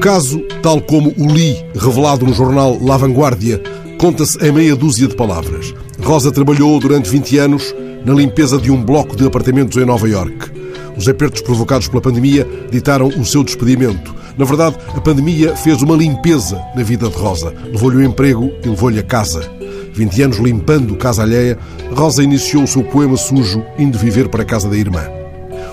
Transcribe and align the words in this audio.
caso, 0.00 0.40
tal 0.62 0.80
como 0.80 1.12
o 1.16 1.26
li, 1.26 1.62
revelado 1.74 2.26
no 2.26 2.32
jornal 2.32 2.78
La 2.82 2.96
Vanguardia, 2.96 3.62
conta-se 3.98 4.38
em 4.44 4.50
meia 4.50 4.74
dúzia 4.74 5.06
de 5.06 5.14
palavras. 5.14 5.74
Rosa 6.02 6.32
trabalhou 6.32 6.80
durante 6.80 7.10
20 7.10 7.38
anos 7.38 7.74
na 8.04 8.14
limpeza 8.14 8.58
de 8.58 8.70
um 8.70 8.82
bloco 8.82 9.14
de 9.14 9.26
apartamentos 9.26 9.76
em 9.76 9.84
Nova 9.84 10.08
York. 10.08 10.50
Os 10.96 11.06
apertos 11.06 11.42
provocados 11.42 11.86
pela 11.86 12.00
pandemia 12.00 12.46
ditaram 12.70 13.08
o 13.08 13.24
seu 13.24 13.44
despedimento. 13.44 14.14
Na 14.38 14.44
verdade, 14.44 14.76
a 14.96 15.00
pandemia 15.00 15.54
fez 15.54 15.82
uma 15.82 15.96
limpeza 15.96 16.60
na 16.74 16.82
vida 16.82 17.08
de 17.08 17.16
Rosa. 17.16 17.52
Levou-lhe 17.70 17.98
o 17.98 18.02
emprego 18.02 18.50
e 18.64 18.68
levou-lhe 18.68 18.98
a 18.98 19.02
casa. 19.02 19.48
20 19.92 20.22
anos 20.22 20.38
limpando 20.38 20.96
casa 20.96 21.22
alheia, 21.22 21.58
Rosa 21.94 22.22
iniciou 22.22 22.64
o 22.64 22.68
seu 22.68 22.82
poema 22.82 23.16
sujo, 23.16 23.62
indo 23.78 23.98
viver 23.98 24.28
para 24.28 24.42
a 24.42 24.46
casa 24.46 24.68
da 24.68 24.76
irmã. 24.76 25.19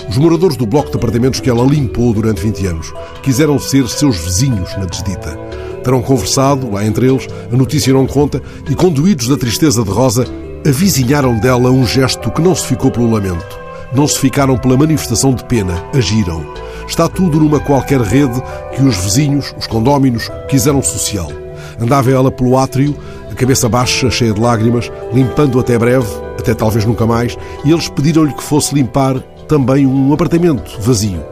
Os 0.10 0.18
moradores 0.18 0.56
do 0.56 0.66
bloco 0.66 0.90
de 0.90 0.96
apartamentos 0.96 1.40
que 1.40 1.50
ela 1.50 1.66
limpou 1.66 2.14
durante 2.14 2.42
20 2.42 2.66
anos 2.68 2.94
quiseram 3.22 3.60
ser 3.60 3.88
seus 3.90 4.18
vizinhos 4.18 4.76
na 4.78 4.86
desdita. 4.86 5.38
Terão 5.84 6.02
conversado, 6.02 6.72
lá 6.72 6.86
entre 6.86 7.08
eles, 7.08 7.28
a 7.52 7.56
notícia 7.56 7.94
não 7.94 8.08
conta, 8.08 8.42
e 8.70 8.76
conduídos 8.76 9.28
da 9.28 9.38
tristeza 9.38 9.84
de 9.84 9.90
Rosa, 9.90 10.26
avizinharam 10.66 11.38
dela 11.40 11.72
um 11.72 11.86
gesto 11.86 12.32
que 12.32 12.42
não 12.42 12.56
se 12.56 12.68
ficou 12.68 12.90
pelo 12.90 13.12
lamento. 13.12 13.60
Não 13.94 14.08
se 14.08 14.18
ficaram 14.18 14.58
pela 14.58 14.78
manifestação 14.78 15.34
de 15.34 15.44
pena, 15.46 15.84
agiram. 15.94 16.46
Está 16.88 17.08
tudo 17.08 17.40
numa 17.40 17.60
qualquer 17.60 18.02
rede 18.02 18.42
que 18.76 18.82
os 18.82 18.98
vizinhos, 18.98 19.54
os 19.58 19.68
condóminos, 19.68 20.30
quiseram 20.50 20.82
social. 20.82 21.32
Andava 21.80 22.12
ela 22.12 22.32
pelo 22.32 22.58
átrio, 22.58 22.96
a 23.30 23.36
cabeça 23.36 23.70
baixa, 23.70 24.10
cheia 24.10 24.34
de 24.34 24.40
lágrimas, 24.40 24.92
limpando 25.14 25.60
até 25.60 25.78
breve, 25.78 26.08
até 26.40 26.54
talvez 26.54 26.86
nunca 26.86 27.06
mais, 27.06 27.38
e 27.64 27.72
eles 27.72 27.88
pediram-lhe 27.90 28.34
que 28.34 28.44
fosse 28.44 28.74
limpar 28.74 29.22
também 29.48 29.86
um 29.86 30.14
apartamento 30.14 30.80
vazio. 30.80 31.24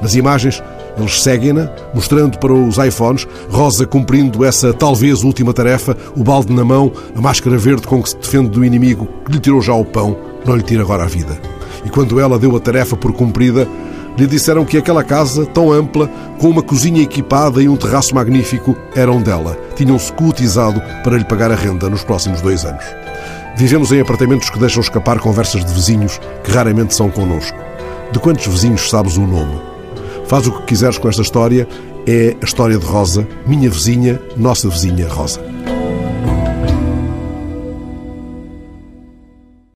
Nas 0.00 0.14
imagens, 0.14 0.62
eles 0.98 1.22
seguem-na, 1.22 1.70
mostrando 1.94 2.38
para 2.38 2.52
os 2.52 2.76
iPhones 2.76 3.26
Rosa 3.50 3.86
cumprindo 3.86 4.44
essa 4.44 4.72
talvez 4.72 5.22
última 5.22 5.52
tarefa, 5.52 5.96
o 6.16 6.22
balde 6.22 6.52
na 6.52 6.64
mão, 6.64 6.92
a 7.16 7.20
máscara 7.20 7.56
verde 7.56 7.86
com 7.86 8.02
que 8.02 8.10
se 8.10 8.16
defende 8.16 8.50
do 8.50 8.64
inimigo 8.64 9.08
que 9.24 9.32
lhe 9.32 9.40
tirou 9.40 9.62
já 9.62 9.74
o 9.74 9.84
pão, 9.84 10.16
não 10.44 10.56
lhe 10.56 10.62
tira 10.62 10.82
agora 10.82 11.04
a 11.04 11.08
vida. 11.08 11.38
E 11.84 11.88
quando 11.88 12.20
ela 12.20 12.38
deu 12.38 12.54
a 12.56 12.60
tarefa 12.60 12.96
por 12.96 13.12
cumprida, 13.12 13.66
lhe 14.16 14.26
disseram 14.26 14.64
que 14.64 14.76
aquela 14.76 15.02
casa, 15.02 15.46
tão 15.46 15.72
ampla, 15.72 16.08
com 16.38 16.50
uma 16.50 16.62
cozinha 16.62 17.02
equipada 17.02 17.62
e 17.62 17.68
um 17.68 17.76
terraço 17.76 18.14
magnífico, 18.14 18.76
eram 18.94 19.22
dela. 19.22 19.56
Tinham-se 19.74 20.12
cotizado 20.12 20.82
para 21.02 21.16
lhe 21.16 21.24
pagar 21.24 21.50
a 21.50 21.56
renda 21.56 21.88
nos 21.88 22.04
próximos 22.04 22.40
dois 22.40 22.64
anos. 22.64 22.84
Vivemos 23.62 23.92
em 23.92 24.00
apartamentos 24.00 24.50
que 24.50 24.58
deixam 24.58 24.80
escapar 24.80 25.20
conversas 25.20 25.64
de 25.64 25.72
vizinhos 25.72 26.18
que 26.42 26.50
raramente 26.50 26.96
são 26.96 27.08
connosco. 27.08 27.56
De 28.10 28.18
quantos 28.18 28.44
vizinhos 28.48 28.90
sabes 28.90 29.16
o 29.16 29.20
nome? 29.20 29.56
Faz 30.26 30.48
o 30.48 30.52
que 30.52 30.66
quiseres 30.66 30.98
com 30.98 31.08
esta 31.08 31.22
história, 31.22 31.68
é 32.04 32.34
a 32.42 32.44
história 32.44 32.76
de 32.76 32.84
Rosa, 32.84 33.24
minha 33.46 33.70
vizinha, 33.70 34.20
nossa 34.36 34.68
vizinha 34.68 35.06
Rosa. 35.06 35.51